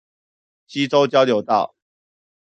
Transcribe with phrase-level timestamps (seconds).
[0.65, 1.75] 溪洲交流道